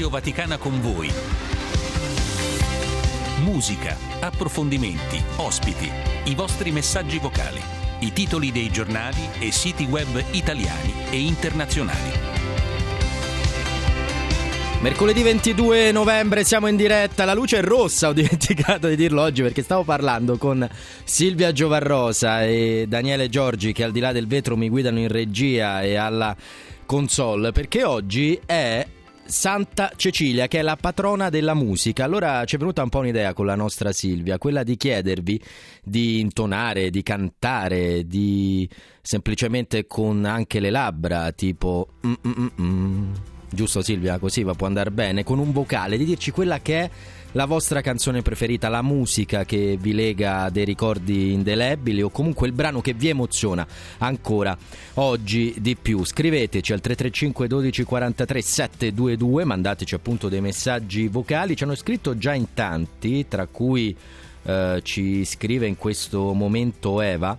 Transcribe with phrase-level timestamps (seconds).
[0.00, 1.12] Radio Vaticana con voi.
[3.42, 5.90] Musica, approfondimenti, ospiti,
[6.24, 7.60] i vostri messaggi vocali,
[7.98, 12.12] i titoli dei giornali e siti web italiani e internazionali.
[14.80, 19.42] Mercoledì 22 novembre siamo in diretta, la luce è rossa, ho dimenticato di dirlo oggi
[19.42, 20.66] perché stavo parlando con
[21.04, 25.82] Silvia Giovarrosa e Daniele Giorgi che al di là del vetro mi guidano in regia
[25.82, 26.34] e alla
[26.86, 28.86] console perché oggi è
[29.30, 32.04] Santa Cecilia, che è la patrona della musica.
[32.04, 35.40] Allora ci è venuta un po' un'idea con la nostra Silvia, quella di chiedervi
[35.82, 38.68] di intonare, di cantare, di
[39.00, 43.12] semplicemente con anche le labbra, tipo mm, mm, mm,
[43.48, 46.90] giusto Silvia, così va può andare bene, con un vocale, di dirci quella che è
[47.32, 52.52] la vostra canzone preferita, la musica che vi lega dei ricordi indelebili o comunque il
[52.52, 53.66] brano che vi emoziona
[53.98, 54.56] ancora
[54.94, 56.04] oggi di più.
[56.04, 62.34] Scriveteci al 335 12 43 722, mandateci appunto dei messaggi vocali, ci hanno scritto già
[62.34, 63.96] in tanti, tra cui
[64.42, 67.38] eh, ci scrive in questo momento Eva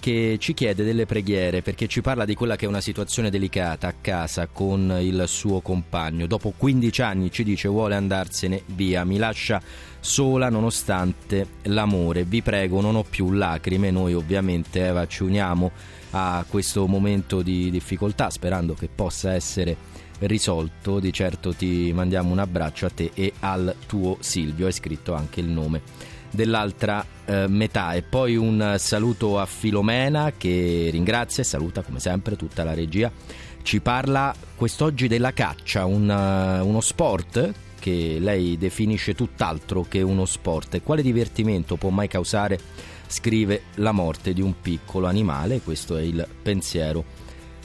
[0.00, 3.86] che ci chiede delle preghiere perché ci parla di quella che è una situazione delicata
[3.86, 6.26] a casa con il suo compagno.
[6.26, 9.62] Dopo 15 anni ci dice vuole andarsene via, mi lascia
[10.00, 12.24] sola nonostante l'amore.
[12.24, 13.90] Vi prego, non ho più lacrime.
[13.90, 15.70] Noi ovviamente Eva ci uniamo
[16.12, 19.76] a questo momento di difficoltà sperando che possa essere
[20.20, 20.98] risolto.
[20.98, 24.66] Di certo ti mandiamo un abbraccio a te e al tuo Silvio.
[24.66, 25.82] Hai scritto anche il nome
[26.30, 27.92] dell'altra eh, metà.
[27.92, 33.10] E poi un saluto a Filomena che ringrazia e saluta come sempre tutta la regia.
[33.62, 40.24] Ci parla quest'oggi della caccia, un, uh, uno sport che lei definisce tutt'altro che uno
[40.24, 40.82] sport.
[40.82, 42.58] Quale divertimento può mai causare,
[43.06, 45.60] scrive, la morte di un piccolo animale?
[45.60, 47.04] Questo è il pensiero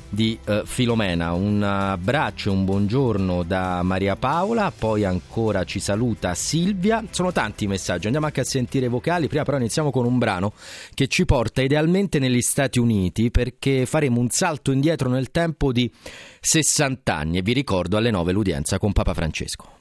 [0.09, 1.33] di eh, Filomena.
[1.33, 7.03] Un abbraccio e un buongiorno da Maria Paola, poi ancora ci saluta Silvia.
[7.09, 9.27] Sono tanti i messaggi, andiamo anche a sentire i vocali.
[9.27, 10.53] Prima però iniziamo con un brano
[10.93, 15.91] che ci porta idealmente negli Stati Uniti perché faremo un salto indietro nel tempo di
[16.39, 19.74] 60 anni e vi ricordo alle 9 l'udienza con Papa Francesco.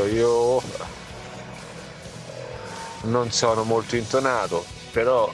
[0.00, 0.62] Ecco, io
[3.02, 5.32] non sono molto intonato, però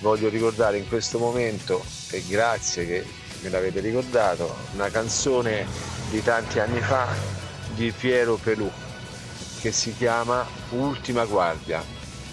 [0.00, 3.06] voglio ricordare in questo momento, e grazie che
[3.42, 5.66] me l'avete ricordato, una canzone
[6.08, 7.08] di tanti anni fa
[7.74, 8.70] di Piero Pelù
[9.60, 11.84] che si chiama Ultima Guardia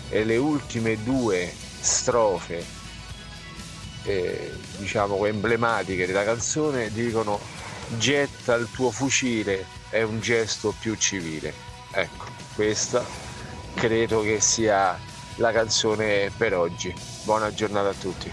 [0.09, 2.65] e le ultime due strofe
[4.03, 7.39] eh, diciamo emblematiche della canzone dicono
[7.97, 11.53] getta il tuo fucile è un gesto più civile
[11.91, 12.25] ecco
[12.55, 13.03] questa
[13.73, 14.97] credo che sia
[15.35, 16.93] la canzone per oggi
[17.23, 18.31] buona giornata a tutti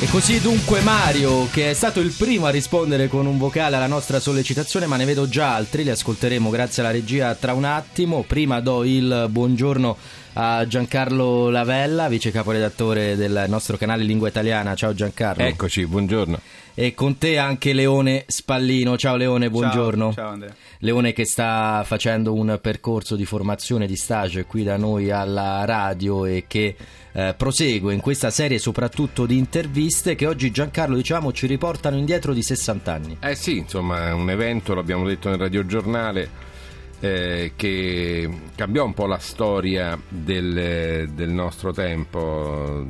[0.00, 3.88] E così dunque Mario, che è stato il primo a rispondere con un vocale alla
[3.88, 8.22] nostra sollecitazione, ma ne vedo già altri, li ascolteremo grazie alla regia tra un attimo.
[8.22, 9.96] Prima do il buongiorno
[10.34, 14.76] a Giancarlo Lavella, vice caporedattore del nostro canale Lingua Italiana.
[14.76, 15.42] Ciao Giancarlo.
[15.42, 16.40] Eccoci, buongiorno.
[16.80, 18.96] E con te anche Leone Spallino.
[18.96, 20.12] Ciao Leone, buongiorno.
[20.12, 20.54] Ciao, ciao Andrea.
[20.78, 26.24] Leone che sta facendo un percorso di formazione di stage qui da noi alla radio
[26.24, 26.76] e che
[27.10, 32.32] eh, prosegue in questa serie soprattutto di interviste che oggi Giancarlo diciamo ci riportano indietro
[32.32, 33.16] di 60 anni.
[33.22, 36.30] Eh sì, insomma, è un evento, l'abbiamo detto nel radiogiornale,
[37.00, 42.84] eh, che cambiò un po' la storia del, del nostro tempo.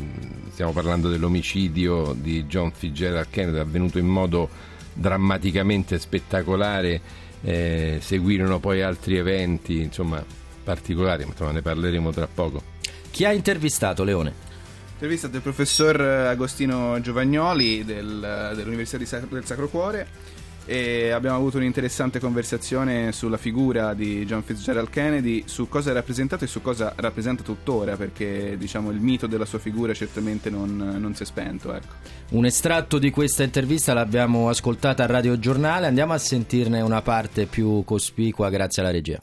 [0.50, 4.48] Stiamo parlando dell'omicidio di John Fitzgerald Kennedy, avvenuto in modo
[4.92, 7.00] drammaticamente spettacolare.
[7.40, 10.24] Eh, seguirono poi altri eventi, insomma,
[10.64, 12.62] particolari, insomma, ne parleremo tra poco.
[13.10, 14.46] Chi ha intervistato Leone?
[14.94, 20.08] Intervistato il professor Agostino Giovagnoli del, dell'Università di Sa- del Sacro Cuore
[20.68, 26.44] e abbiamo avuto un'interessante conversazione sulla figura di John Fitzgerald Kennedy, su cosa ha rappresentato
[26.44, 31.14] e su cosa rappresenta tuttora, perché diciamo il mito della sua figura certamente non, non
[31.14, 31.72] si è spento.
[31.72, 31.94] Ecco.
[32.32, 37.46] Un estratto di questa intervista l'abbiamo ascoltata a Radio Giornale, andiamo a sentirne una parte
[37.46, 39.18] più cospicua grazie alla regia.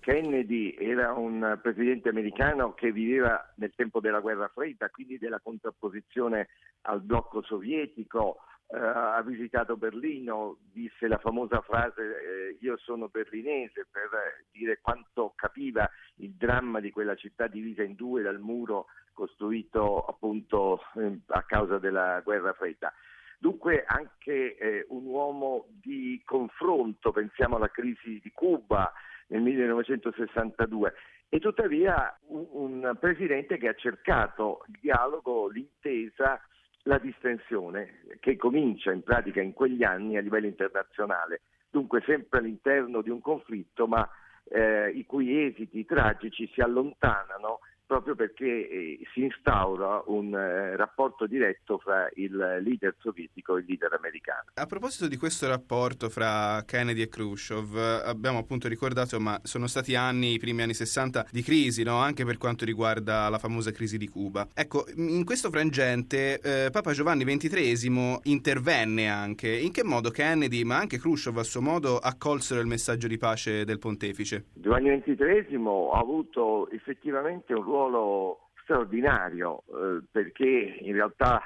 [0.00, 6.48] Kennedy era un presidente americano che viveva nel tempo della guerra fredda, quindi della contrapposizione
[6.82, 8.38] al blocco sovietico,
[8.74, 14.08] eh, ha visitato Berlino, disse la famosa frase eh, io sono berlinese per
[14.50, 20.80] dire quanto capiva il dramma di quella città divisa in due dal muro costruito appunto
[20.94, 22.90] eh, a causa della guerra fredda.
[23.38, 28.90] Dunque anche eh, un uomo di confronto, pensiamo alla crisi di Cuba
[29.26, 30.94] nel 1962
[31.28, 36.40] e tuttavia un, un presidente che ha cercato il dialogo, l'intesa
[36.84, 43.02] la distensione che comincia in pratica in quegli anni a livello internazionale, dunque sempre all'interno
[43.02, 44.08] di un conflitto ma
[44.44, 47.60] eh, i cui esiti tragici si allontanano
[47.92, 53.66] proprio perché eh, si instaura un eh, rapporto diretto fra il leader sovietico e il
[53.68, 54.44] leader americano.
[54.54, 59.94] A proposito di questo rapporto fra Kennedy e Khrushchev, abbiamo appunto ricordato, ma sono stati
[59.94, 61.98] anni, i primi anni 60, di crisi, no?
[61.98, 64.48] anche per quanto riguarda la famosa crisi di Cuba.
[64.54, 69.54] Ecco, in questo frangente eh, Papa Giovanni XXIII intervenne anche.
[69.54, 73.66] In che modo Kennedy, ma anche Khrushchev a suo modo, accolsero il messaggio di pace
[73.66, 74.46] del pontefice?
[74.54, 75.56] Giovanni XXIII
[75.92, 81.42] ha avuto effettivamente un ruolo ruolo straordinario eh, perché in realtà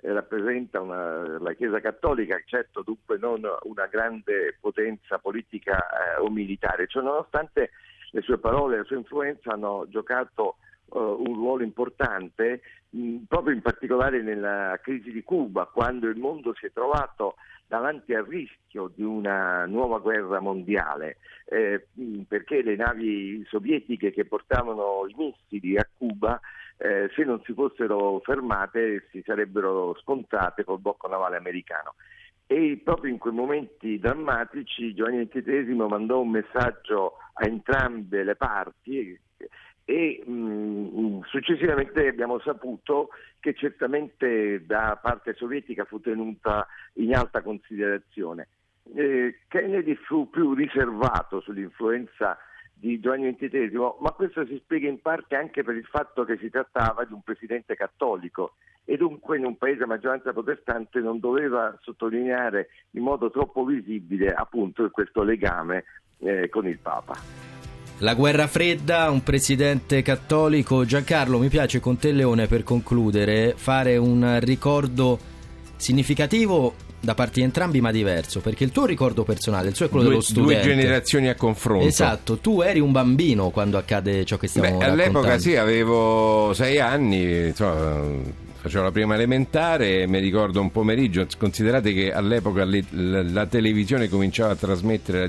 [0.00, 5.78] eh, rappresenta una, la Chiesa Cattolica, certo dunque non una grande potenza politica
[6.16, 7.70] eh, o militare, cioè nonostante
[8.10, 12.60] le sue parole e la sua influenza hanno giocato uh, un ruolo importante
[12.90, 17.36] mh, proprio in particolare nella crisi di Cuba, quando il mondo si è trovato
[17.72, 21.86] davanti al rischio di una nuova guerra mondiale, eh,
[22.28, 26.38] perché le navi sovietiche che portavano i missili a Cuba,
[26.76, 31.94] eh, se non si fossero fermate, si sarebbero scontrate col blocco navale americano.
[32.46, 39.18] E proprio in quei momenti drammatici Giovanni XXIII mandò un messaggio a entrambe le parti
[39.84, 43.08] e mh, successivamente abbiamo saputo
[43.40, 48.48] che certamente da parte sovietica fu tenuta in alta considerazione.
[48.94, 52.38] Eh, Kennedy fu più riservato sull'influenza
[52.72, 56.50] di Giovanni XXIII, ma questo si spiega in parte anche per il fatto che si
[56.50, 61.78] trattava di un presidente cattolico e dunque in un paese a maggioranza protestante non doveva
[61.80, 65.84] sottolineare in modo troppo visibile appunto questo legame
[66.18, 67.61] eh, con il Papa.
[67.98, 70.84] La guerra fredda, un presidente cattolico.
[70.84, 75.18] Giancarlo, mi piace con te Leone per concludere fare un ricordo
[75.76, 79.88] significativo da parte di entrambi ma diverso, perché il tuo ricordo personale, il suo è
[79.88, 80.62] quello due, dello studente.
[80.62, 81.84] Due generazioni a confronto.
[81.84, 85.02] Esatto, tu eri un bambino quando accade ciò che stiamo Beh, raccontando.
[85.02, 88.04] All'epoca sì, avevo sei anni, insomma,
[88.62, 94.08] facevo la prima elementare, mi ricordo un pomeriggio, considerate che all'epoca le, la, la, televisione
[94.08, 95.26] cominciava a trasmettere alle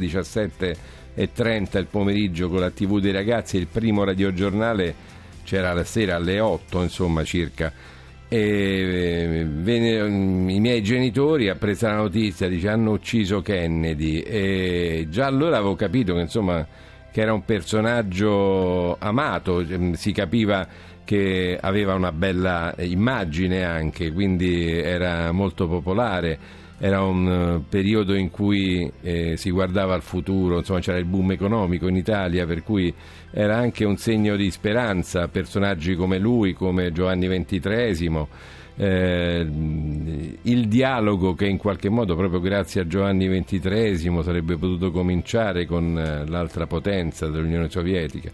[1.15, 5.11] 17.30 il pomeriggio con la tv dei ragazzi, il primo radiogiornale
[5.43, 7.71] c'era la sera alle 8 insomma circa.
[8.27, 15.57] E venne, i miei genitori appresa la notizia dice hanno ucciso Kennedy e già allora
[15.57, 16.65] avevo capito che insomma
[17.11, 19.63] che era un personaggio amato
[19.95, 20.67] si capiva
[21.03, 26.61] che aveva una bella immagine anche, quindi era molto popolare.
[26.83, 31.31] Era un eh, periodo in cui eh, si guardava al futuro, insomma c'era il boom
[31.31, 32.93] economico in Italia, per cui
[33.31, 35.29] era anche un segno di speranza.
[35.29, 38.27] Personaggi come lui, come Giovanni XXIII,
[38.75, 39.47] eh,
[40.41, 45.97] il dialogo che in qualche modo proprio grazie a Giovanni XXIII sarebbe potuto cominciare con
[45.97, 48.31] eh, l'altra potenza dell'Unione Sovietica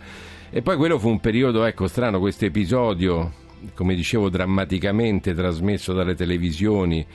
[0.52, 3.32] e poi quello fu un periodo, ecco, strano, questo episodio,
[3.76, 7.06] come dicevo, drammaticamente trasmesso dalle televisioni,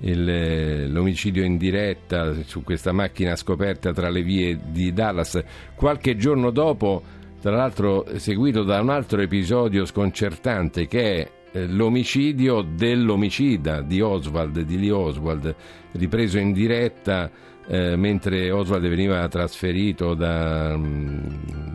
[0.00, 5.42] il, l'omicidio in diretta su questa macchina scoperta tra le vie di Dallas.
[5.74, 7.02] Qualche giorno dopo,
[7.40, 14.60] tra l'altro, seguito da un altro episodio sconcertante che è eh, l'omicidio dell'omicida di Oswald,
[14.60, 15.54] di Lee Oswald,
[15.92, 17.30] ripreso in diretta
[17.66, 21.18] eh, mentre Oswald veniva trasferito da, mm,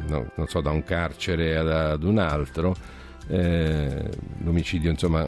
[0.08, 2.76] no, so, da un carcere ad, ad un altro,
[3.28, 4.10] eh,
[4.44, 5.28] l'omicidio insomma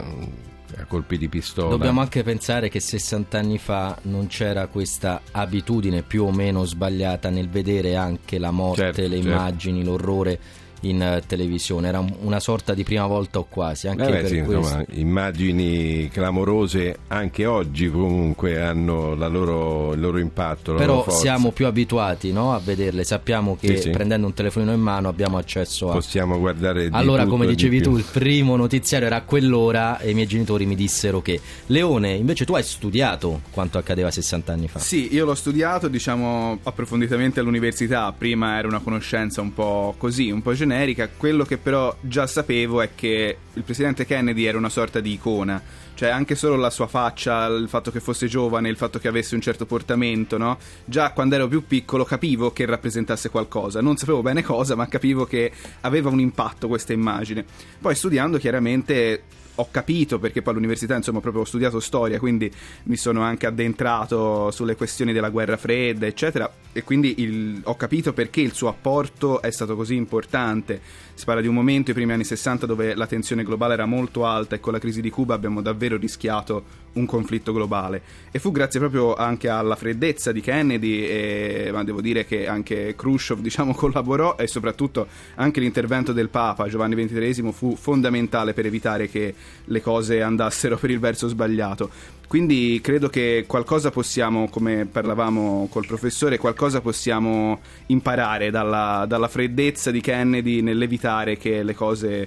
[0.78, 1.70] a colpi di pistola.
[1.70, 7.30] Dobbiamo anche pensare che 60 anni fa non c'era questa abitudine più o meno sbagliata
[7.30, 9.28] nel vedere anche la morte, certo, le certo.
[9.28, 10.40] immagini, l'orrore
[10.82, 13.88] in eh, televisione, era una sorta di prima volta o quasi.
[13.88, 20.74] Anche eh beh, sì, insomma, immagini clamorose anche oggi comunque hanno loro, il loro impatto.
[20.74, 23.90] Però loro siamo più abituati no, a vederle, sappiamo che sì, sì.
[23.90, 25.92] prendendo un telefonino in mano abbiamo accesso a...
[25.92, 26.88] Possiamo guardare...
[26.90, 30.66] Allora tutto, come dicevi tu, il primo notiziario era a quell'ora e i miei genitori
[30.66, 31.40] mi dissero che...
[31.66, 34.78] Leone, invece tu hai studiato quanto accadeva 60 anni fa.
[34.78, 40.42] Sì, io l'ho studiato diciamo approfonditamente all'università, prima era una conoscenza un po' così, un
[40.42, 41.08] po' generica generica.
[41.14, 45.62] Quello che però già sapevo è che il presidente Kennedy era una sorta di icona.
[45.94, 49.34] Cioè, anche solo la sua faccia, il fatto che fosse giovane, il fatto che avesse
[49.34, 50.58] un certo portamento, no?
[50.84, 53.82] Già quando ero più piccolo capivo che rappresentasse qualcosa.
[53.82, 55.52] Non sapevo bene cosa, ma capivo che
[55.82, 57.44] aveva un impatto questa immagine.
[57.78, 59.22] Poi studiando, chiaramente
[59.56, 62.50] ho capito perché poi all'università insomma proprio ho studiato storia quindi
[62.84, 68.12] mi sono anche addentrato sulle questioni della guerra fredda eccetera e quindi il, ho capito
[68.12, 70.80] perché il suo apporto è stato così importante
[71.22, 74.26] si parla di un momento, i primi anni 60, dove la tensione globale era molto
[74.26, 76.64] alta e con la crisi di Cuba abbiamo davvero rischiato
[76.94, 78.02] un conflitto globale.
[78.32, 82.96] E fu grazie proprio anche alla freddezza di Kennedy, e, ma devo dire che anche
[82.96, 89.08] Khrushchev diciamo, collaborò e soprattutto anche l'intervento del Papa Giovanni XXIII fu fondamentale per evitare
[89.08, 89.32] che
[89.64, 91.88] le cose andassero per il verso sbagliato.
[92.32, 99.90] Quindi credo che qualcosa possiamo, come parlavamo col professore, qualcosa possiamo imparare dalla, dalla freddezza
[99.90, 102.26] di Kennedy nell'evitare che le cose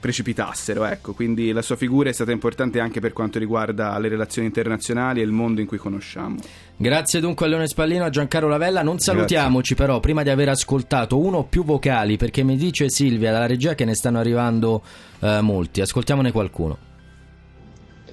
[0.00, 0.86] precipitassero.
[0.86, 1.12] Ecco.
[1.12, 5.24] Quindi la sua figura è stata importante anche per quanto riguarda le relazioni internazionali e
[5.24, 6.36] il mondo in cui conosciamo.
[6.74, 8.80] Grazie dunque a Leone Spallino, a Giancarlo Lavella.
[8.80, 9.76] Non salutiamoci Grazie.
[9.76, 13.74] però prima di aver ascoltato uno o più vocali, perché mi dice Silvia dalla regia
[13.74, 14.82] che ne stanno arrivando
[15.20, 15.82] eh, molti.
[15.82, 16.90] Ascoltiamone qualcuno.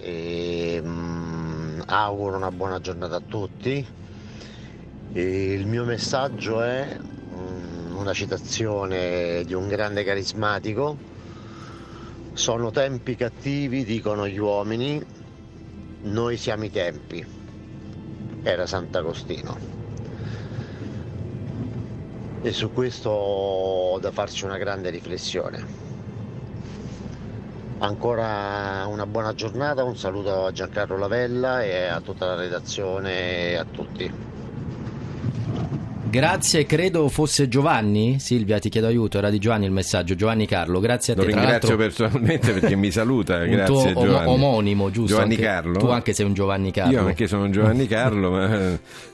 [0.01, 1.19] Ehm
[1.89, 3.85] auguro una buona giornata a tutti.
[5.11, 10.97] E il mio messaggio è mm, una citazione di un grande carismatico.
[12.33, 15.03] Sono tempi cattivi, dicono gli uomini,
[16.03, 17.25] noi siamo i tempi.
[18.43, 19.77] Era Sant'Agostino.
[22.41, 25.88] E su questo ho da farci una grande riflessione.
[27.81, 33.55] Ancora una buona giornata, un saluto a Giancarlo Lavella e a tutta la redazione e
[33.55, 34.12] a tutti.
[36.09, 38.19] Grazie, credo fosse Giovanni.
[38.19, 39.19] Silvia, ti chiedo aiuto.
[39.19, 40.15] Era di Giovanni il messaggio.
[40.15, 41.21] Giovanni Carlo, grazie a te.
[41.21, 43.45] Lo ringrazio personalmente perché mi saluta.
[43.48, 44.29] grazie, tuo Giovanni.
[44.29, 45.13] omonimo, giusto?
[45.13, 45.79] Giovanni anche, Carlo.
[45.79, 46.91] Tu anche sei un Giovanni Carlo.
[46.91, 48.71] Io anche sono un Giovanni Carlo, ma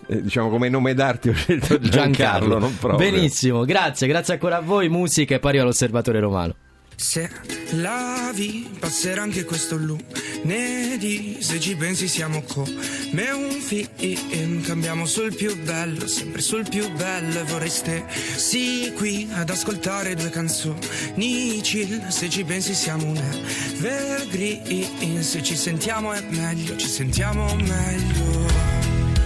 [0.07, 2.59] eh, diciamo come nome d'arte ho scelto Giancarlo.
[2.59, 2.95] Giancarlo.
[2.95, 4.87] Benissimo, grazie, grazie ancora a voi.
[4.87, 6.55] Musica e poi arriva l'osservatore romano.
[6.97, 7.29] Se
[7.71, 15.61] lavi passerà anche questo lunedì Se ci pensi siamo come un film Cambiamo sul più
[15.61, 21.61] bello, sempre sul più bello E vorreste sì qui ad ascoltare due canzoni.
[21.61, 28.45] Chill Se ci pensi siamo un evergreen Se ci sentiamo è meglio, ci sentiamo meglio.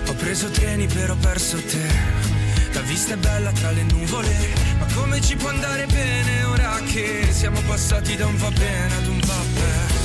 [0.08, 2.18] Ho preso treni però ho perso te.
[2.74, 4.36] La vista è bella tra le nuvole,
[4.80, 6.29] ma come ci può andare bene
[6.92, 10.00] che siamo passati da un va bene ad un va bene?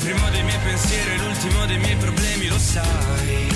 [0.00, 3.48] primo dei miei pensieri e l'ultimo dei miei problemi, lo sai.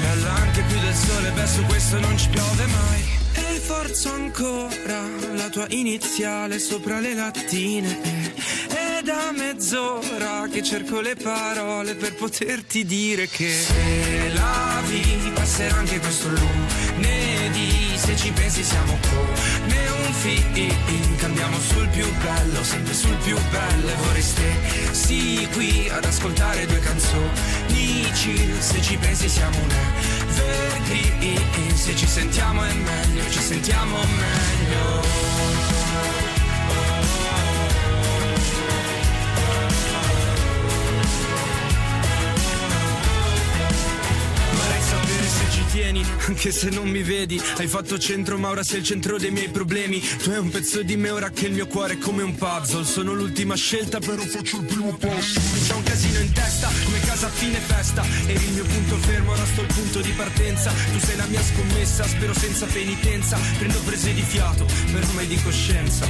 [0.00, 3.04] Bella anche più del sole, beh su questo non ci piove mai.
[3.34, 5.02] E forzo ancora
[5.34, 8.00] la tua iniziale sopra le lattine.
[8.68, 15.76] È da mezz'ora che cerco le parole per poterti dire che se la vi passerà
[15.76, 17.35] anche questo lunedì.
[17.96, 23.88] Se ci pensi siamo come un film, cambiamo sul più bello, sempre sul più bello.
[23.88, 28.12] E vorreste sì qui ad ascoltare due canzoni.
[28.58, 29.70] Se ci pensi siamo un
[30.36, 34.95] evergreen, se ci sentiamo è meglio, ci sentiamo meglio.
[45.76, 47.40] Tieni, anche se non mi vedi.
[47.58, 50.00] Hai fatto centro, ma ora sei il centro dei miei problemi.
[50.00, 52.84] Tu hai un pezzo di me ora che il mio cuore è come un puzzle.
[52.84, 55.38] Sono l'ultima scelta, però faccio il primo passo.
[55.66, 58.02] C'è un casino in testa, come casa a fine festa.
[58.26, 60.72] Eri il mio punto fermo, ora sto al punto di partenza.
[60.92, 63.38] Tu sei la mia scommessa, spero senza penitenza.
[63.58, 66.08] Prendo prese di fiato, però mai di coscienza.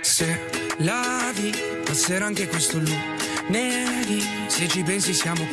[0.00, 0.40] Se
[0.78, 1.52] lavi,
[1.84, 4.20] passerà anche questo lunedì.
[4.48, 5.46] Se ci pensi siamo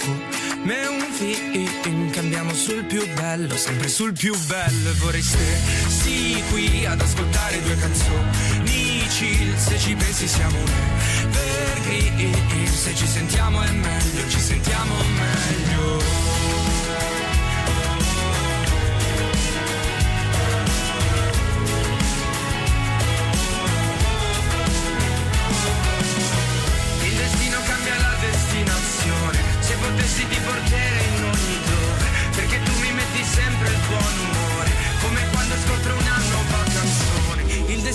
[0.63, 2.10] come un film.
[2.12, 4.89] Cambiamo sul più bello, sempre sul più bello.
[4.89, 9.56] E vorreste sì qui ad ascoltare due canzoni chill.
[9.58, 10.71] Se ci pensi siamo un
[11.32, 12.67] evergreen.
[12.67, 16.32] Se ci sentiamo è meglio, ci sentiamo meglio.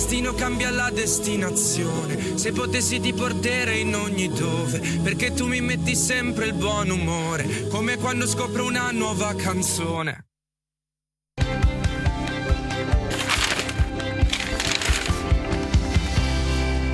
[0.09, 2.35] Destino cambia la destinazione.
[2.35, 4.79] Se potessi ti porterei in ogni dove.
[5.03, 7.67] Perché tu mi metti sempre il buon umore.
[7.67, 10.28] Come quando scopro una nuova canzone.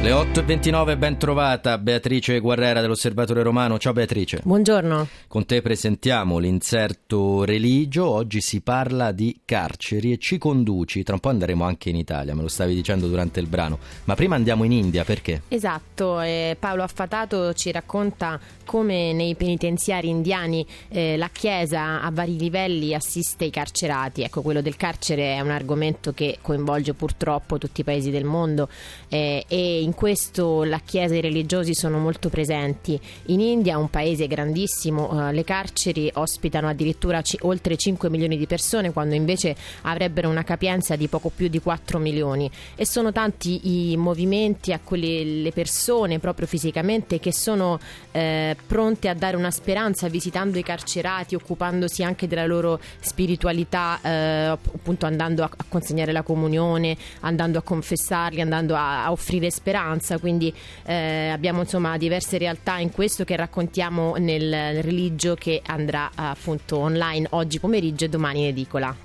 [0.05, 3.79] Le 8.29, ben trovata Beatrice Guerrera dell'Osservatore Romano.
[3.79, 4.39] Ciao Beatrice.
[4.43, 5.07] Buongiorno.
[5.27, 8.07] Con te presentiamo l'inserto religio.
[8.07, 11.01] Oggi si parla di carceri e ci conduci.
[11.01, 13.79] Tra un po' andremo anche in Italia, me lo stavi dicendo durante il brano.
[14.03, 15.41] Ma prima andiamo in India, perché?
[15.47, 22.37] Esatto, eh, Paolo Affatato ci racconta come nei penitenziari indiani eh, la Chiesa a vari
[22.37, 24.21] livelli assiste i carcerati.
[24.21, 28.69] Ecco, quello del carcere è un argomento che coinvolge purtroppo tutti i paesi del mondo
[29.09, 32.99] eh, e in questo la Chiesa e i religiosi sono molto presenti.
[33.27, 38.93] In India, un paese grandissimo, eh, le carceri ospitano addirittura oltre 5 milioni di persone,
[38.93, 42.51] quando invece avrebbero una capienza di poco più di 4 milioni.
[42.75, 47.79] E sono tanti i movimenti a quelle le persone, proprio fisicamente, che sono
[48.11, 54.09] eh, pronte a dare una speranza visitando i carcerati, occupandosi anche della loro spiritualità, eh,
[54.47, 59.83] appunto andando a, a consegnare la comunione, andando a confessarli, andando a, a offrire speranza.
[60.19, 60.53] Quindi
[60.85, 67.27] eh, abbiamo insomma diverse realtà in questo che raccontiamo nel religio che andrà appunto online
[67.31, 68.95] oggi pomeriggio e domani in edicola.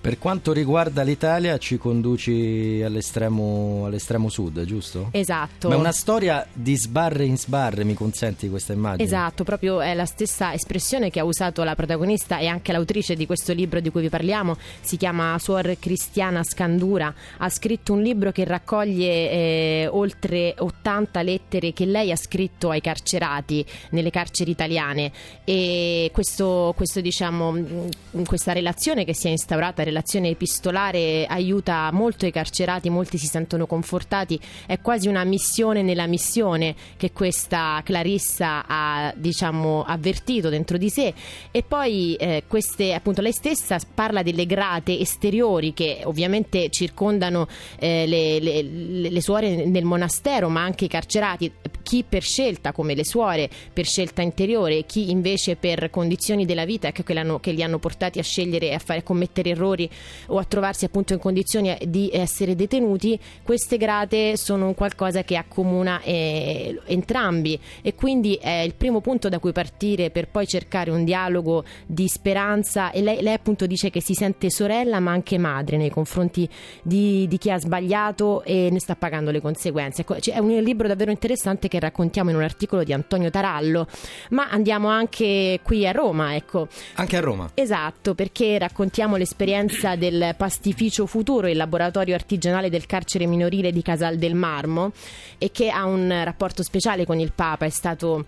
[0.00, 5.08] Per quanto riguarda l'Italia, ci conduci all'estremo, all'estremo sud, giusto?
[5.10, 5.68] Esatto.
[5.68, 9.04] Ma è una storia di sbarre in sbarre, mi consenti questa immagine?
[9.04, 13.26] Esatto, proprio è la stessa espressione che ha usato la protagonista e anche l'autrice di
[13.26, 18.32] questo libro di cui vi parliamo, si chiama Suor Cristiana Scandura, ha scritto un libro
[18.32, 25.12] che raccoglie eh, oltre 80 lettere che lei ha scritto ai carcerati nelle carceri italiane
[25.44, 32.26] e questo, questo diciamo, mh, questa relazione che si è instaurata, relazione epistolare, aiuta molto
[32.26, 38.64] i carcerati, molti si sentono confortati, è quasi una missione nella missione che questa Clarissa
[38.66, 41.12] ha diciamo avvertito dentro di sé.
[41.50, 47.46] E poi eh, queste appunto lei stessa parla delle grate esteriori che ovviamente circondano
[47.78, 51.50] eh, le, le, le- le suore nel monastero ma anche i carcerati
[51.90, 56.92] chi per scelta come le suore per scelta interiore chi invece per condizioni della vita
[56.92, 59.90] che, che li hanno portati a scegliere e a, fare, a commettere errori
[60.26, 66.00] o a trovarsi appunto in condizioni di essere detenuti queste grate sono qualcosa che accomuna
[66.02, 67.58] eh, entrambi.
[67.82, 72.06] E quindi è il primo punto da cui partire per poi cercare un dialogo di
[72.06, 72.92] speranza.
[72.92, 76.48] E lei, lei appunto dice che si sente sorella ma anche madre nei confronti
[76.82, 80.02] di, di chi ha sbagliato e ne sta pagando le conseguenze.
[80.02, 83.86] Ecco, c'è- è un libro davvero interessante che raccontiamo in un articolo di Antonio Tarallo,
[84.30, 86.68] ma andiamo anche qui a Roma, ecco.
[86.94, 87.50] Anche a Roma.
[87.54, 94.16] Esatto, perché raccontiamo l'esperienza del pastificio futuro, il laboratorio artigianale del carcere minorile di Casal
[94.16, 94.92] del Marmo
[95.38, 98.24] e che ha un rapporto speciale con il Papa, è stato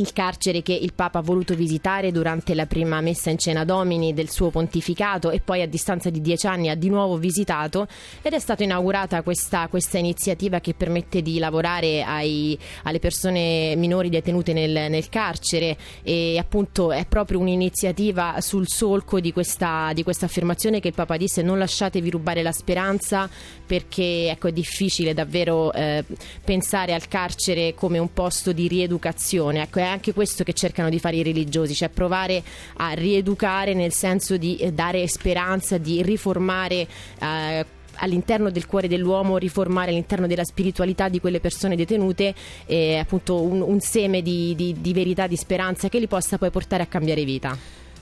[0.00, 4.14] il carcere che il Papa ha voluto visitare durante la prima messa in cena domini
[4.14, 7.86] del suo pontificato e poi a distanza di dieci anni ha di nuovo visitato
[8.22, 14.08] ed è stata inaugurata questa, questa iniziativa che permette di lavorare ai, alle persone minori
[14.08, 20.26] detenute nel, nel, carcere e appunto è proprio un'iniziativa sul solco di questa, di questa
[20.26, 23.28] affermazione che il Papa disse non lasciatevi rubare la speranza
[23.66, 26.04] perché ecco, è difficile davvero eh,
[26.42, 29.62] pensare al carcere come un posto di rieducazione.
[29.62, 32.42] Ecco, anche questo che cercano di fare i religiosi, cioè provare
[32.76, 36.86] a rieducare nel senso di eh, dare speranza, di riformare
[37.20, 42.34] eh, all'interno del cuore dell'uomo, riformare all'interno della spiritualità di quelle persone detenute
[42.66, 46.50] eh, appunto un, un seme di, di, di verità, di speranza che li possa poi
[46.50, 47.56] portare a cambiare vita.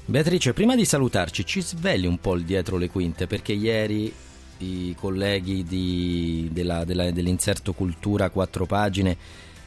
[0.05, 4.11] Beatrice, prima di salutarci, ci svegli un po' il dietro le quinte perché ieri
[4.59, 9.17] i colleghi di, della, della, dell'inserto cultura quattro pagine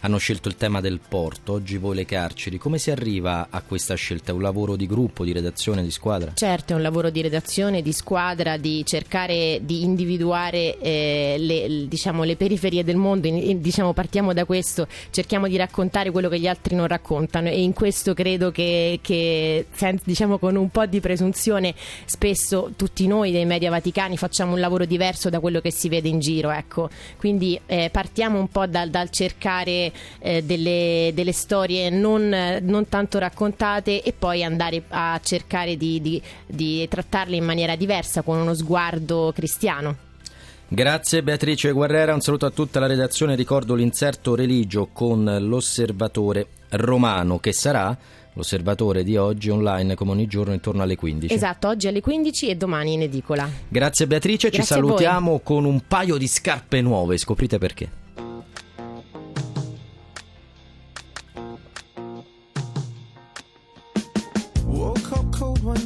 [0.02, 2.58] hanno scelto il tema del porto, oggi voi le carceri.
[2.58, 4.32] Come si arriva a questa scelta?
[4.32, 6.34] È un lavoro di gruppo, di redazione, di squadra?
[6.34, 12.24] Certo, è un lavoro di redazione, di squadra, di cercare di individuare eh, le, diciamo,
[12.24, 13.30] le, periferie del mondo.
[13.30, 17.74] Diciamo, partiamo da questo, cerchiamo di raccontare quello che gli altri non raccontano e in
[17.74, 19.68] questo credo che, che
[20.04, 24.86] diciamo, con un po' di presunzione spesso tutti noi dei media vaticani facciamo un lavoro
[24.86, 26.50] diverso da quello che si vede in giro.
[26.50, 26.90] Ecco.
[27.18, 33.19] Quindi eh, partiamo un po' dal, dal cercare eh, delle, delle, storie non, non, tanto
[33.19, 38.54] raccontate e poi andare a cercare di, di, di trattarle in maniera diversa, con uno
[38.54, 40.10] sguardo cristiano.
[40.73, 47.39] Grazie Beatrice Guerrera, un saluto a tutta la redazione, ricordo l'inserto religio con l'osservatore romano
[47.39, 47.97] che sarà
[48.34, 51.34] l'osservatore di oggi online come ogni giorno intorno alle 15.
[51.34, 53.49] Esatto, oggi alle 15 e domani in edicola.
[53.67, 58.01] Grazie Beatrice, Grazie ci salutiamo con un paio di scarpe nuove, scoprite perché.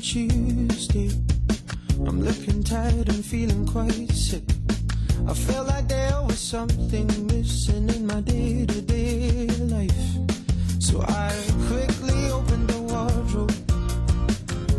[0.06, 1.10] Tuesday.
[2.06, 4.44] I'm looking tired and feeling quite sick.
[5.28, 10.06] I felt like there was something missing in my day to day life.
[10.80, 11.34] So I
[11.68, 13.56] quickly opened the wardrobe,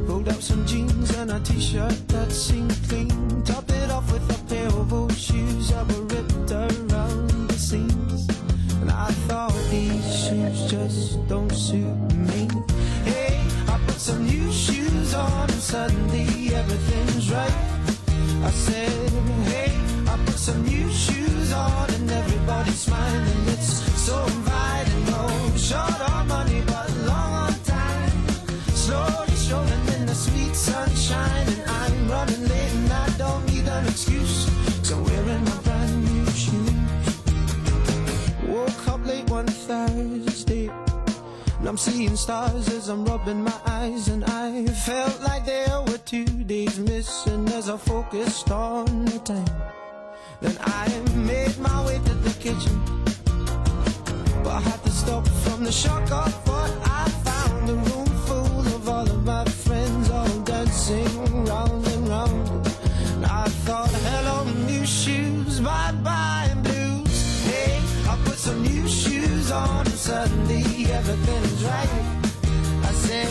[0.07, 4.31] pulled out some jeans and a t shirt that seemed clean, topped it off with
[4.31, 8.29] a pair of old shoes that were ripped around the seams.
[8.81, 12.49] And I thought these shoes just don't suit me.
[13.97, 17.57] Put some new shoes on and suddenly everything's right.
[18.45, 19.11] I said,
[19.49, 19.73] hey,
[20.07, 23.49] I put some new shoes on and everybody's smiling.
[23.49, 25.07] It's so inviting.
[25.07, 28.29] No short on money, but long on time.
[28.85, 33.87] Slowly strolling in the sweet sunshine, and I'm running late and I don't need an
[33.87, 34.47] excuse.
[34.87, 36.71] So wearing my brand new shoes.
[38.47, 40.26] Woke up late one Thursday.
[41.67, 45.99] And I'm seeing stars as I'm rubbing my eyes And I felt like there were
[45.99, 49.51] two days missing As I focused on the time.
[50.41, 52.77] Then I made my way to the kitchen
[54.45, 57.71] But I had to stop from the shock of what I found.
[57.71, 62.67] A room full of all of my friends All dancing round and round.
[63.15, 67.45] And I thought, hello new shoes, bye bye blues.
[67.45, 70.66] Hey, I put some new shoes on And suddenly
[70.97, 71.91] everything right.
[72.89, 73.29] I said,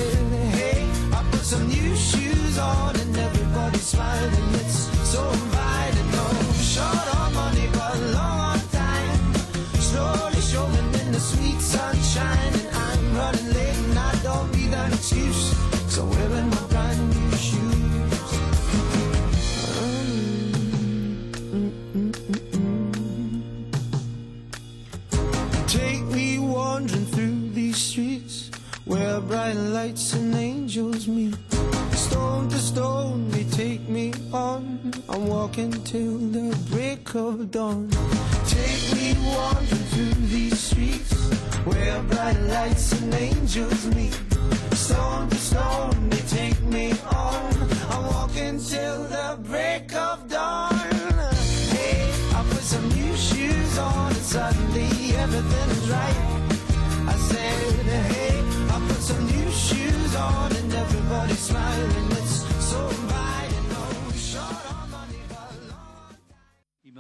[0.54, 4.54] hey, I put some new shoes on and everybody's smiling.
[4.62, 6.12] It's so inviting.
[6.12, 6.28] No
[6.74, 7.05] short
[29.46, 31.36] bright lights and angels meet.
[31.92, 34.92] Stone to stone, they take me on.
[35.08, 37.88] I'm walking till the break of dawn.
[38.48, 41.14] Take me wandering through these streets
[41.64, 44.18] where bright lights and angels meet.
[44.74, 47.75] Stone to stone, they take me on.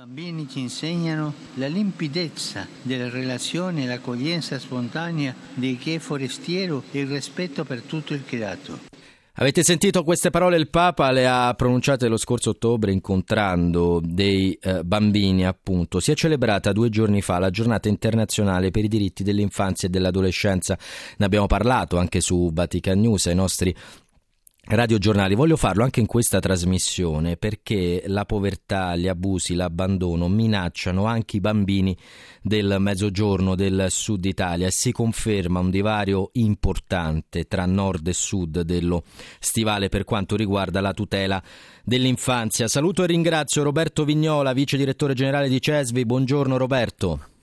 [0.05, 7.07] Bambini ci insegnano la limpidezza delle relazioni, l'accoglienza spontanea di chi è forestiero e il
[7.07, 8.77] rispetto per tutto il creato.
[9.37, 10.57] Avete sentito queste parole?
[10.57, 15.99] Il Papa le ha pronunciate lo scorso ottobre incontrando dei eh, bambini, appunto.
[15.99, 20.77] Si è celebrata due giorni fa la giornata internazionale per i diritti dell'infanzia e dell'adolescenza.
[21.17, 23.75] Ne abbiamo parlato anche su Vatican News ai nostri
[24.67, 25.35] radiogiornali.
[25.35, 31.39] Voglio farlo anche in questa trasmissione perché la povertà, gli abusi, l'abbandono minacciano anche i
[31.39, 31.95] bambini
[32.41, 38.61] del mezzogiorno del sud Italia e si conferma un divario importante tra nord e sud
[38.61, 39.03] dello
[39.39, 41.41] stivale per quanto riguarda la tutela
[41.83, 42.67] dell'infanzia.
[42.67, 46.05] Saluto e ringrazio Roberto Vignola, vice direttore generale di Cesvi.
[46.05, 47.34] Buongiorno Roberto.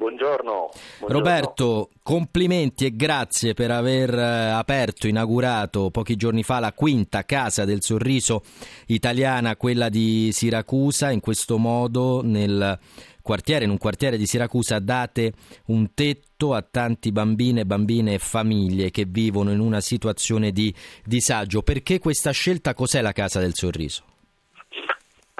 [0.00, 1.08] Buongiorno, buongiorno.
[1.08, 7.66] Roberto, complimenti e grazie per aver eh, aperto, inaugurato pochi giorni fa la quinta casa
[7.66, 8.42] del sorriso
[8.86, 11.10] italiana, quella di Siracusa.
[11.10, 12.78] In questo modo nel
[13.20, 15.34] quartiere, in un quartiere di Siracusa date
[15.66, 21.60] un tetto a tanti bambine, bambine e famiglie che vivono in una situazione di disagio.
[21.60, 22.72] Perché questa scelta?
[22.72, 24.09] Cos'è la Casa del Sorriso?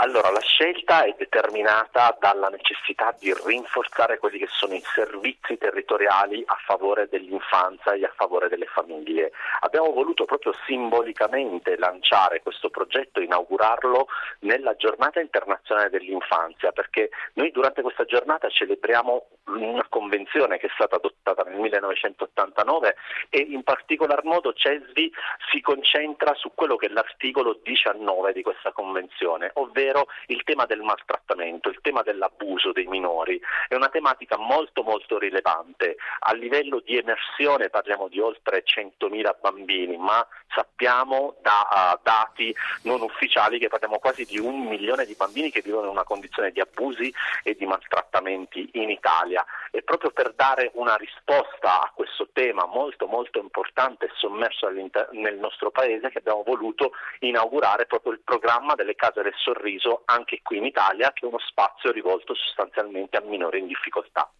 [0.02, 6.42] Allora, la scelta è determinata dalla necessità di rinforzare quelli che sono i servizi territoriali
[6.46, 9.30] a favore dell'infanzia e a favore delle famiglie.
[9.60, 14.06] Abbiamo voluto proprio simbolicamente lanciare questo progetto, inaugurarlo
[14.40, 20.96] nella giornata internazionale dell'infanzia, perché noi durante questa giornata celebriamo una convenzione che è stata
[20.96, 22.96] adottata nel 1989
[23.28, 25.12] e in particolar modo CESVI
[25.50, 30.64] si concentra su quello che è l'articolo 19 di questa convenzione, ovvero ovvero il tema
[30.66, 33.40] del maltrattamento, il tema dell'abuso dei minori.
[33.68, 35.96] È una tematica molto molto rilevante.
[36.20, 43.02] A livello di emersione parliamo di oltre 100.000 bambini, ma sappiamo da uh, dati non
[43.02, 46.60] ufficiali che parliamo quasi di un milione di bambini che vivono in una condizione di
[46.60, 49.44] abusi e di maltrattamenti in Italia.
[49.70, 55.38] E proprio per dare una risposta a questo tema molto molto importante e sommerso nel
[55.38, 60.40] nostro paese che abbiamo voluto inaugurare proprio il programma delle case del sorriso deciso anche
[60.42, 64.30] qui in Italia che è uno spazio rivolto sostanzialmente a minori in difficoltà.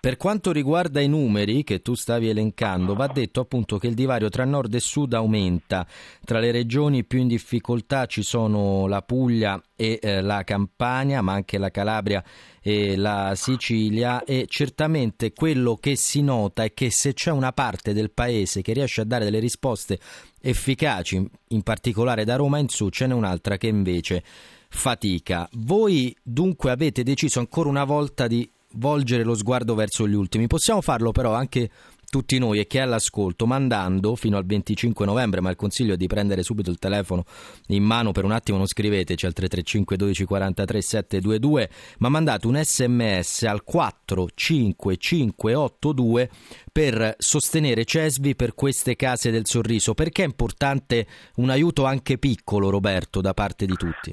[0.00, 4.30] Per quanto riguarda i numeri che tu stavi elencando, va detto appunto che il divario
[4.30, 5.86] tra nord e sud aumenta.
[6.24, 11.34] Tra le regioni più in difficoltà ci sono la Puglia e eh, la Campania, ma
[11.34, 12.24] anche la Calabria
[12.62, 17.92] e la Sicilia e certamente quello che si nota è che se c'è una parte
[17.92, 19.98] del paese che riesce a dare delle risposte
[20.40, 24.22] efficaci, in particolare da Roma in su, ce n'è un'altra che invece
[24.70, 25.46] fatica.
[25.52, 30.46] Voi dunque avete deciso ancora una volta di volgere lo sguardo verso gli ultimi.
[30.46, 31.68] Possiamo farlo però anche
[32.10, 35.96] tutti noi e chi è all'ascolto mandando fino al 25 novembre, ma il consiglio è
[35.96, 37.24] di prendere subito il telefono
[37.68, 42.60] in mano per un attimo, non scriveteci al 335 12 43 722, ma mandate un
[42.60, 46.30] sms al 45582
[46.72, 49.94] per sostenere Cesvi per queste case del sorriso.
[49.94, 51.06] Perché è importante
[51.36, 54.12] un aiuto anche piccolo, Roberto, da parte di tutti?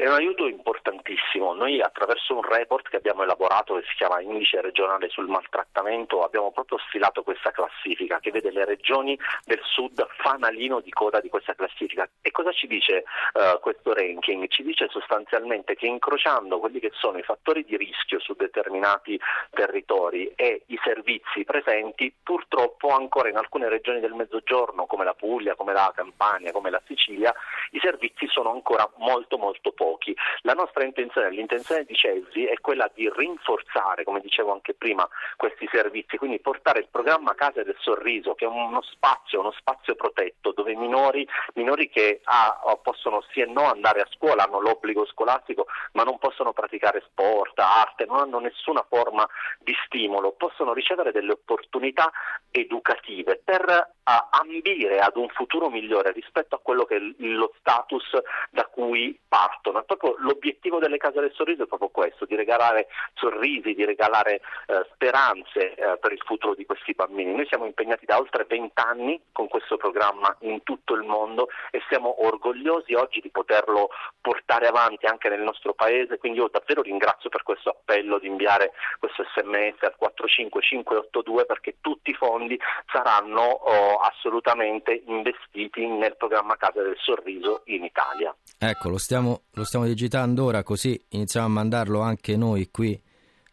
[0.00, 1.54] È un aiuto importantissimo.
[1.54, 6.52] Noi attraverso un report che abbiamo elaborato che si chiama Indice regionale sul maltrattamento abbiamo
[6.52, 11.56] proprio stilato questa classifica che vede le regioni del sud fanalino di coda di questa
[11.56, 12.08] classifica.
[12.22, 14.46] E cosa ci dice uh, questo ranking?
[14.46, 19.18] Ci dice sostanzialmente che incrociando quelli che sono i fattori di rischio su determinati
[19.50, 25.56] territori e i servizi presenti, purtroppo ancora in alcune regioni del mezzogiorno come la Puglia,
[25.56, 27.34] come la Campania, come la Sicilia,
[27.72, 30.14] i servizi sono ancora molto molto pochi pochi.
[30.42, 35.66] La nostra intenzione, l'intenzione di Cesi è quella di rinforzare, come dicevo anche prima, questi
[35.72, 40.52] servizi, quindi portare il programma Casa del Sorriso, che è uno spazio, uno spazio protetto,
[40.52, 45.66] dove minori, minori che ah, possono sì e no andare a scuola, hanno l'obbligo scolastico,
[45.92, 49.26] ma non possono praticare sport, arte, non hanno nessuna forma
[49.58, 52.10] di stimolo, possono ricevere delle opportunità
[52.50, 53.64] educative per
[54.02, 58.04] ah, ambire ad un futuro migliore rispetto a quello che è lo status
[58.50, 62.88] da cui partono ma proprio l'obiettivo delle case del sorriso è proprio questo, di regalare
[63.14, 67.32] sorrisi, di regalare eh, speranze eh, per il futuro di questi bambini.
[67.32, 72.24] Noi siamo impegnati da oltre vent'anni con questo programma in tutto il mondo e siamo
[72.24, 77.44] orgogliosi oggi di poterlo portare avanti anche nel nostro paese, quindi io davvero ringrazio per
[77.44, 82.58] questo appello di inviare questo sms al 45582 perché tutti i fondi
[82.90, 88.34] saranno oh, assolutamente investiti nel programma Casa del Sorriso in Italia.
[88.58, 92.98] Ecco, lo stiamo, lo stiamo digitando ora così iniziamo a mandarlo anche noi qui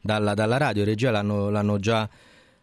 [0.02, 0.86] dalla, dalla radio.
[0.86, 2.08] Regia l'hanno, l'hanno, già,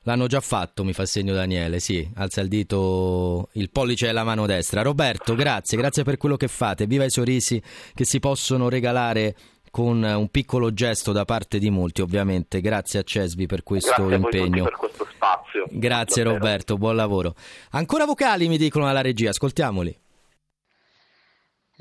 [0.03, 1.81] l'hanno, già, fatto, mi fa segno Daniele.
[1.81, 4.81] Sì, alza il dito, il pollice e la mano destra.
[4.83, 6.87] Roberto, grazie, grazie per quello che fate.
[6.87, 7.62] Viva i sorrisi
[7.95, 9.37] che si possono regalare
[9.71, 12.61] con un piccolo gesto da parte di molti, ovviamente.
[12.61, 14.65] Grazie a Cesvi per questo Grazie impegno.
[14.65, 15.67] per questo spazio.
[15.69, 16.45] Grazie Davvero.
[16.45, 17.35] Roberto, buon lavoro.
[17.73, 20.02] Ancora vocali mi dicono alla regia, ascoltiamoli.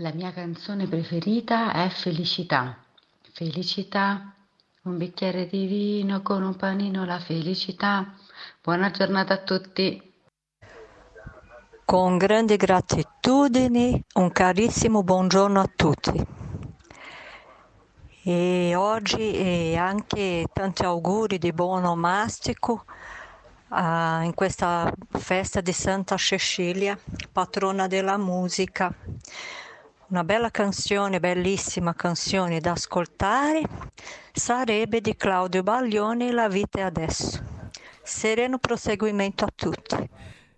[0.02, 2.76] La mia canzone preferita è Felicità.
[3.34, 4.34] Felicità,
[4.86, 8.12] un bicchiere di vino con un panino, la felicità.
[8.64, 10.02] Buona giornata a tutti.
[11.86, 16.26] Con grande gratitudine, un carissimo buongiorno a tutti.
[18.24, 22.86] E oggi anche tanti auguri di buon omastico
[23.68, 26.98] ah, in questa festa di Santa Cecilia,
[27.32, 28.92] patrona della musica.
[30.12, 33.62] Una bella canzone, bellissima canzone da ascoltare
[34.34, 37.42] sarebbe di Claudio Baglioni La vita è adesso.
[38.04, 40.10] Sereno proseguimento a tutti.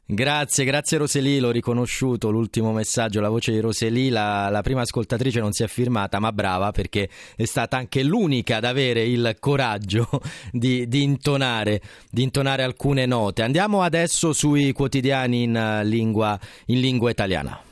[0.06, 5.40] Grazie, grazie Roseli, l'ho riconosciuto l'ultimo messaggio, la voce di Roseli, la, la, prima ascoltatrice
[5.40, 10.10] non si è firmata, ma brava perché è stata anche l'unica ad avere il coraggio
[10.52, 13.44] di, di, intonare, di intonare alcune note.
[13.44, 17.72] Andiamo adesso sui quotidiani in lingua, in lingua italiana.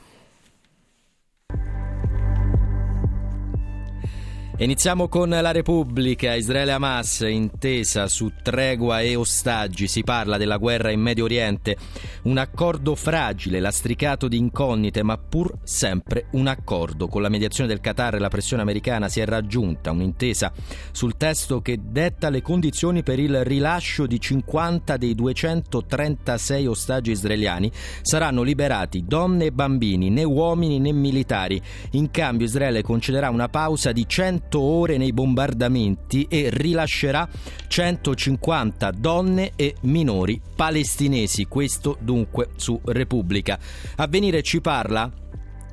[4.58, 11.00] Iniziamo con la Repubblica, Israele-Hamas, intesa su tregua e ostaggi, si parla della guerra in
[11.00, 11.76] Medio Oriente,
[12.24, 17.08] un accordo fragile, lastricato di incognite, ma pur sempre un accordo.
[17.08, 20.52] Con la mediazione del Qatar e la pressione americana si è raggiunta un'intesa
[20.92, 27.72] sul testo che detta le condizioni per il rilascio di 50 dei 236 ostaggi israeliani.
[28.02, 31.60] Saranno liberati donne e bambini, né uomini né militari.
[31.92, 37.28] In cambio Israele concederà una pausa di 100 ore nei bombardamenti e rilascerà
[37.66, 41.46] 150 donne e minori palestinesi.
[41.46, 43.58] Questo dunque su Repubblica.
[43.96, 45.10] Avvenire ci parla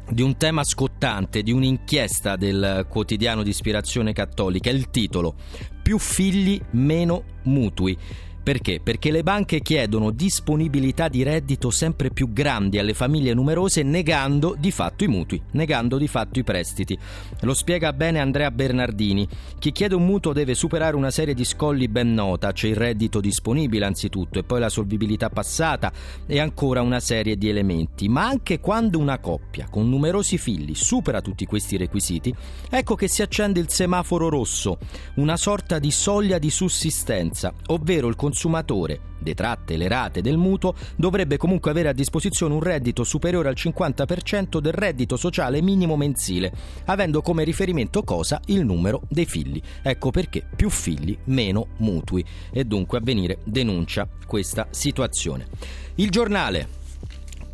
[0.10, 4.69] di un tema scottante, di un'inchiesta del quotidiano di ispirazione cattolica.
[4.69, 5.36] Il titolo
[5.82, 7.97] Più figli, meno mutui.
[8.41, 8.80] Perché?
[8.82, 14.71] Perché le banche chiedono disponibilità di reddito sempre più grandi alle famiglie numerose negando di
[14.71, 16.97] fatto i mutui, negando di fatto i prestiti.
[17.41, 19.28] Lo spiega bene Andrea Bernardini.
[19.60, 23.19] Chi chiede un mutuo deve superare una serie di scogli ben nota, c'è il reddito
[23.19, 25.91] disponibile anzitutto e poi la solvibilità passata
[26.25, 28.08] e ancora una serie di elementi.
[28.08, 32.34] Ma anche quando una coppia con numerosi figli supera tutti questi requisiti,
[32.69, 34.78] ecco che si accende il semaforo rosso,
[35.15, 41.37] una sorta di soglia di sussistenza, ovvero il consumatore detratte le rate del mutuo, dovrebbe
[41.37, 46.53] comunque avere a disposizione un reddito superiore al 50% del reddito sociale minimo mensile,
[46.85, 49.61] avendo come riferimento cosa il numero dei figli.
[49.81, 52.23] Ecco perché più figli, meno mutui.
[52.51, 55.47] E dunque Avvenire denuncia questa situazione.
[55.95, 56.67] Il giornale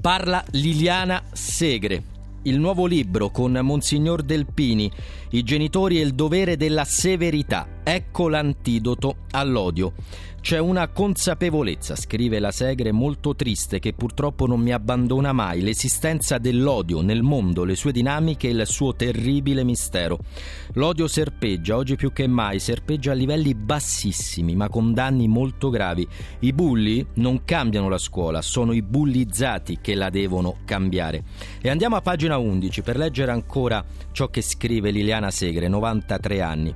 [0.01, 2.13] parla Liliana Segre.
[2.43, 4.91] Il nuovo libro con Monsignor Delpini,
[5.31, 7.79] I genitori e il dovere della severità.
[7.83, 9.93] Ecco l'antidoto all'odio.
[10.45, 16.37] C'è una consapevolezza, scrive la Segre, molto triste che purtroppo non mi abbandona mai, l'esistenza
[16.37, 20.19] dell'odio nel mondo, le sue dinamiche e il suo terribile mistero.
[20.73, 26.07] L'odio serpeggia, oggi più che mai, serpeggia a livelli bassissimi, ma con danni molto gravi.
[26.41, 31.23] I bulli non cambiano la scuola, sono i bullizzati che la devono cambiare.
[31.59, 36.75] E andiamo a pagina 11 per leggere ancora ciò che scrive Liliana Segre, 93 anni.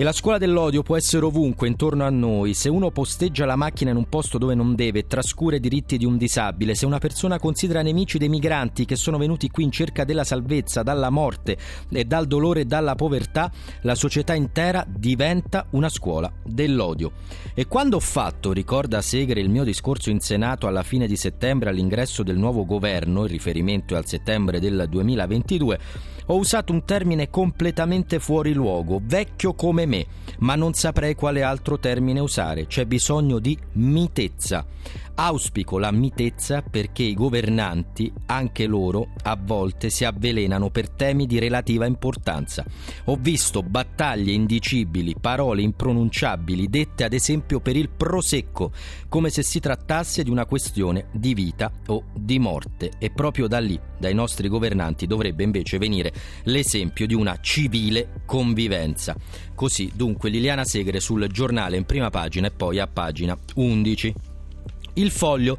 [0.00, 2.54] E la scuola dell'odio può essere ovunque intorno a noi.
[2.54, 6.06] Se uno posteggia la macchina in un posto dove non deve, trascura i diritti di
[6.06, 10.04] un disabile, se una persona considera nemici dei migranti che sono venuti qui in cerca
[10.04, 11.58] della salvezza, dalla morte
[11.90, 13.52] e dal dolore e dalla povertà,
[13.82, 17.12] la società intera diventa una scuola dell'odio.
[17.52, 21.68] E quando ho fatto, ricorda Segre, il mio discorso in Senato alla fine di settembre
[21.68, 25.78] all'ingresso del nuovo governo, il riferimento è al settembre del 2022,
[26.30, 30.06] ho usato un termine completamente fuori luogo, vecchio come me,
[30.38, 32.68] ma non saprei quale altro termine usare.
[32.68, 34.64] C'è bisogno di mitezza.
[35.22, 41.38] Auspico la mitezza perché i governanti, anche loro, a volte si avvelenano per temi di
[41.38, 42.64] relativa importanza.
[43.04, 48.72] Ho visto battaglie indicibili, parole impronunciabili dette ad esempio per il prosecco,
[49.10, 52.92] come se si trattasse di una questione di vita o di morte.
[52.98, 56.14] E proprio da lì, dai nostri governanti, dovrebbe invece venire
[56.44, 59.14] l'esempio di una civile convivenza.
[59.54, 64.29] Così dunque Liliana Segre sul giornale in prima pagina e poi a pagina 11.
[64.94, 65.58] Il foglio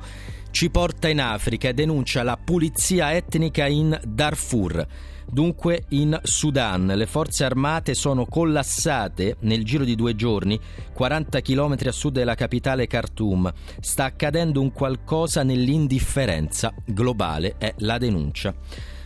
[0.52, 4.86] ci porta in Africa e denuncia la pulizia etnica in Darfur.
[5.32, 10.60] Dunque in Sudan le forze armate sono collassate nel giro di due giorni,
[10.94, 13.52] 40 km a sud della capitale Khartoum.
[13.80, 18.54] Sta accadendo un qualcosa nell'indifferenza globale, è la denuncia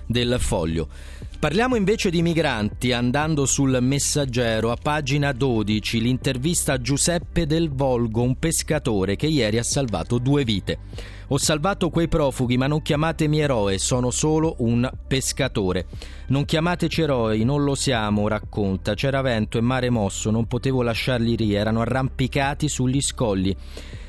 [0.07, 0.87] del foglio.
[1.39, 8.23] Parliamo invece di migranti andando sul messaggero a pagina 12 l'intervista a Giuseppe Del Volgo,
[8.23, 10.79] un pescatore che ieri ha salvato due vite.
[11.27, 15.87] Ho salvato quei profughi, ma non chiamatemi eroe, sono solo un pescatore.
[16.27, 18.93] Non chiamateci eroi, non lo siamo, racconta.
[18.93, 23.55] C'era vento e mare mosso, non potevo lasciarli lì, erano arrampicati sugli scogli.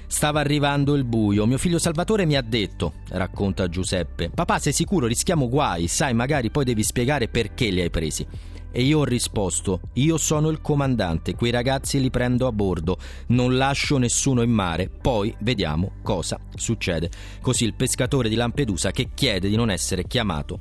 [0.07, 1.47] Stava arrivando il buio.
[1.47, 6.51] Mio figlio Salvatore mi ha detto, racconta Giuseppe, papà sei sicuro rischiamo guai, sai magari
[6.51, 8.27] poi devi spiegare perché li hai presi.
[8.71, 12.99] E io ho risposto, io sono il comandante, quei ragazzi li prendo a bordo,
[13.29, 17.11] non lascio nessuno in mare, poi vediamo cosa succede.
[17.41, 20.61] Così il pescatore di Lampedusa che chiede di non essere chiamato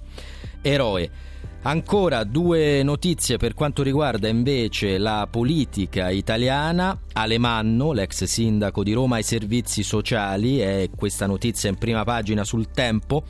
[0.61, 1.33] eroe.
[1.68, 6.95] Ancora due notizie per quanto riguarda invece la politica italiana.
[7.13, 12.70] Alemanno, l'ex sindaco di Roma ai servizi sociali, è questa notizia in prima pagina sul
[12.70, 13.24] tempo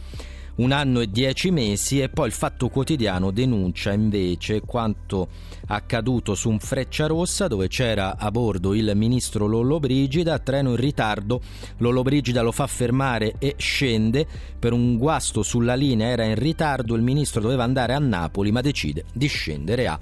[0.56, 5.28] un anno e dieci mesi e poi il Fatto Quotidiano denuncia invece quanto
[5.68, 11.42] accaduto su un Freccia Rossa dove c'era a bordo il ministro Lollobrigida, treno in ritardo,
[11.78, 14.26] Lollobrigida lo fa fermare e scende,
[14.58, 18.62] per un guasto sulla linea era in ritardo, il ministro doveva andare a Napoli ma
[18.62, 20.00] decide di scendere a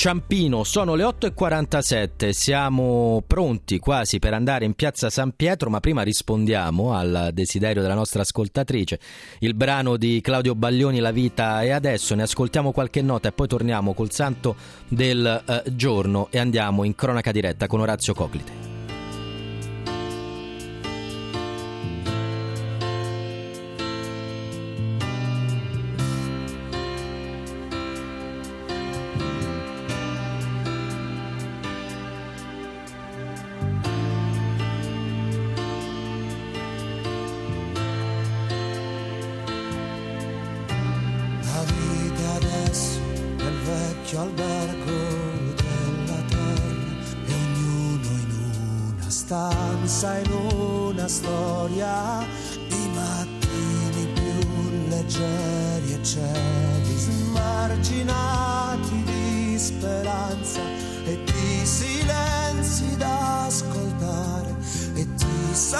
[0.00, 6.00] Ciampino, sono le 8.47, siamo pronti quasi per andare in piazza San Pietro, ma prima
[6.00, 8.98] rispondiamo al desiderio della nostra ascoltatrice.
[9.40, 13.46] Il brano di Claudio Baglioni, La vita è adesso, ne ascoltiamo qualche nota e poi
[13.46, 14.56] torniamo col santo
[14.88, 18.69] del eh, giorno e andiamo in cronaca diretta con Orazio Coclite.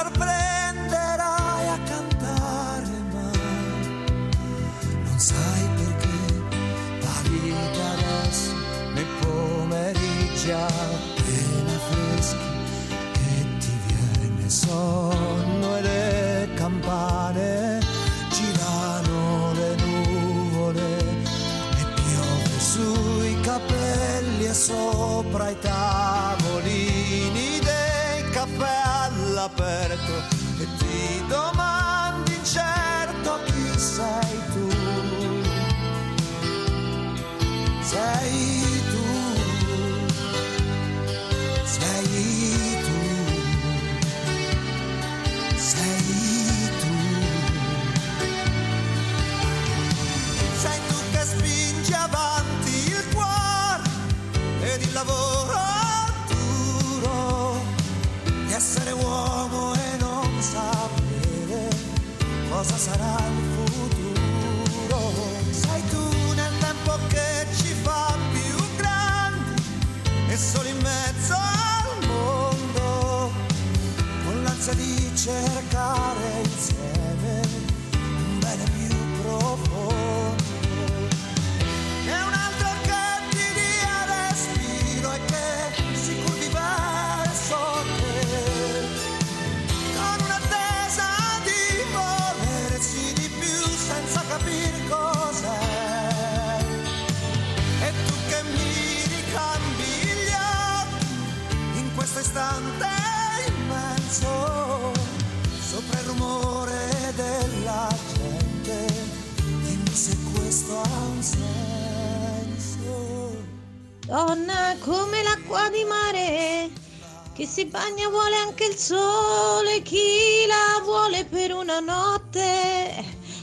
[0.00, 0.39] Ti sorprenderai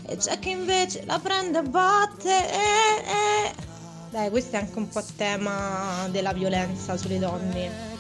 [0.07, 2.29] e c'è chi invece la prende a botte.
[2.29, 3.65] eh, eh.
[4.09, 7.95] Dai, questo è anche un po' tema della violenza sulle donne.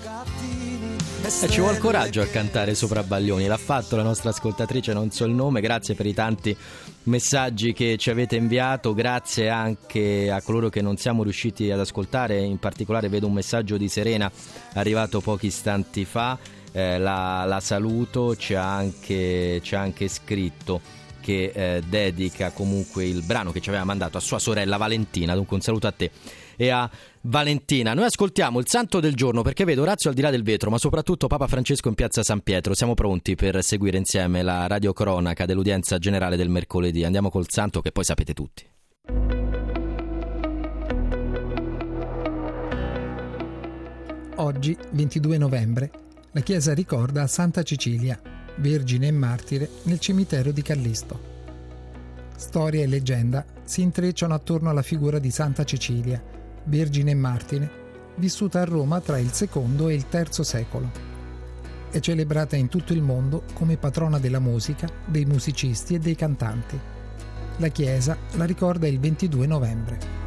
[1.23, 5.25] Eh, ci vuole coraggio a cantare sopra Baglioni, l'ha fatto la nostra ascoltatrice, non so
[5.25, 6.55] il nome, grazie per i tanti
[7.03, 12.39] messaggi che ci avete inviato, grazie anche a coloro che non siamo riusciti ad ascoltare,
[12.39, 14.31] in particolare vedo un messaggio di Serena
[14.75, 16.37] arrivato pochi istanti fa,
[16.71, 20.96] eh, la, la saluto, ci ha anche, ci ha anche scritto
[21.27, 25.35] che eh, dedica comunque il brano che ci aveva mandato a sua sorella Valentina.
[25.35, 26.09] Dunque un saluto a te
[26.55, 26.89] e a
[27.23, 27.93] Valentina.
[27.93, 30.77] Noi ascoltiamo il santo del giorno perché vedo Orazio al di là del vetro, ma
[30.77, 32.73] soprattutto Papa Francesco in piazza San Pietro.
[32.73, 37.03] Siamo pronti per seguire insieme la radiocronaca dell'udienza generale del mercoledì.
[37.03, 38.65] Andiamo col santo che poi sapete tutti.
[44.35, 45.91] Oggi, 22 novembre,
[46.31, 48.17] la Chiesa ricorda Santa Cecilia,
[48.57, 51.35] vergine e martire, nel cimitero di Callisto.
[52.35, 56.21] Storia e leggenda si intrecciano attorno alla figura di Santa Cecilia,
[56.65, 57.71] vergine e martire,
[58.15, 60.89] vissuta a Roma tra il secondo e il terzo secolo.
[61.89, 66.79] È celebrata in tutto il mondo come patrona della musica, dei musicisti e dei cantanti.
[67.57, 70.26] La Chiesa la ricorda il 22 novembre.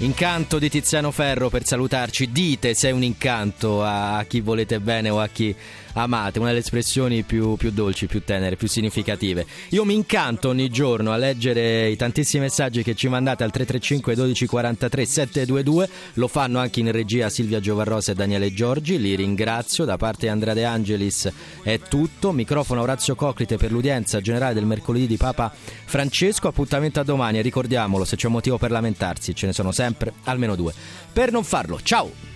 [0.00, 2.30] Incanto di Tiziano Ferro per salutarci.
[2.30, 5.52] Dite se è un incanto a chi volete bene o a chi
[5.94, 9.46] amate, una delle espressioni più, più, dolci, più tenere, più significative.
[9.70, 14.14] Io mi incanto ogni giorno a leggere i tantissimi messaggi che ci mandate al 335
[14.14, 19.96] 1243 722, lo fanno anche in regia Silvia Giovarrosa e Daniele Giorgi, li ringrazio, da
[19.96, 21.30] parte di Andrea De Angelis
[21.62, 25.52] è tutto, microfono Orazio Coclite per l'udienza generale del mercoledì di Papa
[25.84, 29.72] Francesco, appuntamento a domani e ricordiamolo, se c'è un motivo per lamentarsi, ce ne sono
[29.72, 30.72] sempre almeno due.
[31.12, 32.27] Per non farlo, ciao!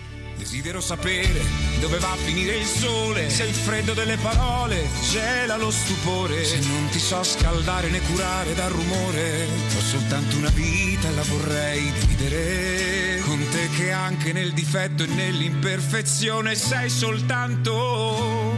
[0.43, 1.41] Desidero sapere
[1.79, 6.59] dove va a finire il sole, se il freddo delle parole gela lo stupore, se
[6.67, 11.89] non ti so scaldare né curare dal rumore, ho soltanto una vita e la vorrei
[11.93, 13.21] dividere.
[13.21, 18.53] Con te che anche nel difetto e nell'imperfezione sei soltanto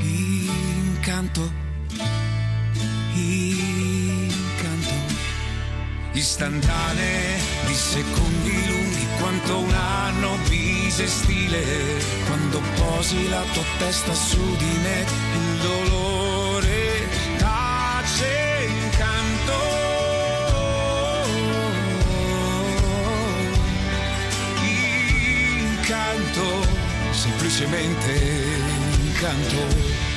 [0.00, 1.52] incanto,
[3.12, 4.94] incanto,
[6.12, 10.38] istantanee di secondi lunghi quanto un anno
[10.90, 11.62] bisestile
[12.26, 19.58] quando posi la tua testa su di me il dolore tace incanto
[25.78, 26.66] incanto
[27.12, 28.12] semplicemente
[29.04, 30.09] incanto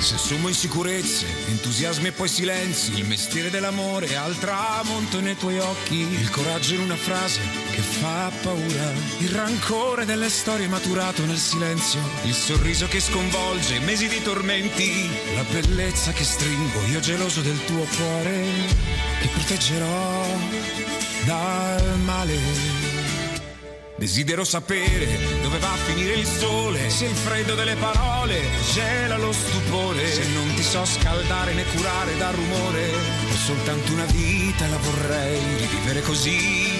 [0.00, 5.96] se assumo insicurezze, entusiasmi e poi silenzi, il mestiere dell'amore al tramonto nei tuoi occhi,
[5.96, 7.40] il coraggio in una frase
[7.70, 14.08] che fa paura, il rancore delle storie maturato nel silenzio, il sorriso che sconvolge mesi
[14.08, 18.44] di tormenti, la bellezza che stringo io geloso del tuo cuore,
[19.20, 20.26] che proteggerò
[21.24, 22.79] dal male.
[24.00, 25.06] Desidero sapere
[25.42, 28.40] dove va a finire il sole, se il freddo delle parole
[28.72, 32.88] gela lo stupore, se non ti so scaldare né curare dal rumore,
[33.30, 36.70] ho soltanto una vita la vorrei rivivere così.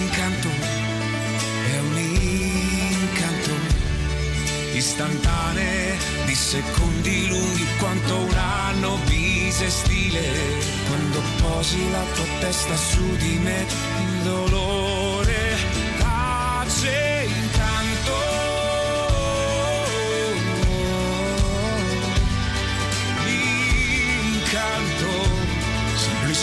[0.00, 3.50] Incanto, è un incanto,
[4.72, 10.22] istantanee di secondi lunghi quanto un anno bisestile,
[10.88, 13.66] quando posi la tua testa su di me,
[14.00, 15.01] il dolore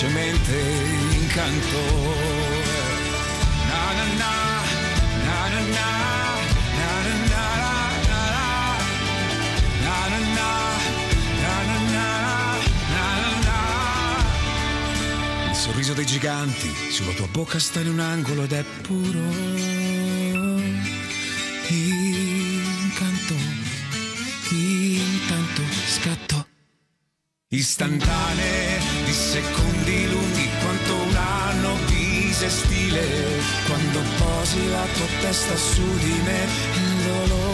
[0.09, 0.53] semplicemente
[1.15, 1.77] incanto.
[3.67, 4.27] Na.
[15.49, 19.19] Il sorriso dei giganti sulla tua bocca sta in un angolo ed è puro.
[21.67, 23.35] Incanto,
[24.49, 26.47] intanto scatto.
[27.49, 28.68] Istantanee
[29.09, 33.03] di secondi lunghi quanto un anno bisestile
[33.65, 36.45] quando posi la tua testa su di me
[36.75, 37.48] il dolore